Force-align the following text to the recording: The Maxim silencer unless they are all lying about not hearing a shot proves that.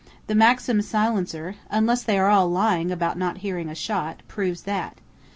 The 0.25 0.33
Maxim 0.33 0.81
silencer 0.81 1.57
unless 1.69 2.01
they 2.01 2.17
are 2.17 2.27
all 2.27 2.49
lying 2.49 2.89
about 2.89 3.19
not 3.19 3.37
hearing 3.37 3.69
a 3.69 3.75
shot 3.75 4.23
proves 4.27 4.63
that. 4.63 4.97